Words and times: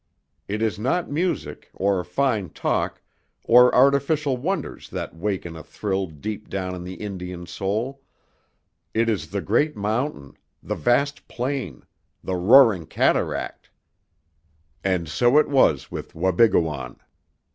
It 0.47 0.63
is 0.63 0.79
not 0.79 1.11
music, 1.11 1.69
or 1.75 2.03
fine 2.03 2.49
talk, 2.49 3.03
or 3.43 3.71
artificial 3.75 4.35
wonders 4.35 4.89
that 4.89 5.15
waken 5.15 5.55
a 5.55 5.61
thrill 5.61 6.07
deep 6.07 6.49
down 6.49 6.73
in 6.73 6.83
the 6.83 6.95
Indian 6.95 7.45
soul, 7.45 8.01
it 8.95 9.07
is 9.09 9.29
the 9.29 9.41
great 9.41 9.77
mountain, 9.77 10.33
the 10.63 10.73
vast 10.73 11.27
plain, 11.27 11.83
the 12.23 12.35
roaring 12.35 12.87
cataract! 12.87 13.69
And 14.83 15.07
so 15.07 15.37
it 15.37 15.47
was 15.47 15.91
with 15.91 16.15
Wabigoon. 16.15 16.97